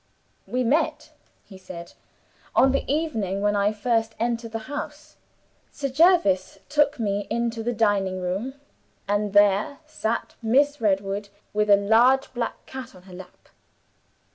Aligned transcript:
"We 0.47 0.63
met," 0.63 1.11
he 1.43 1.59
said, 1.59 1.93
"on 2.55 2.71
the 2.71 2.91
evening 2.91 3.39
when 3.41 3.55
I 3.55 3.71
first 3.71 4.15
entered 4.19 4.51
the 4.51 4.57
house. 4.65 5.17
Sir 5.71 5.89
Jervis 5.89 6.57
took 6.69 6.99
me 6.99 7.27
into 7.29 7.61
the 7.61 7.71
dining 7.71 8.19
room 8.19 8.55
and 9.07 9.33
there 9.33 9.77
sat 9.85 10.33
Miss 10.41 10.81
Redwood, 10.81 11.29
with 11.53 11.69
a 11.69 11.77
large 11.77 12.33
black 12.33 12.65
cat 12.65 12.95
on 12.95 13.03
her 13.03 13.13
lap. 13.13 13.49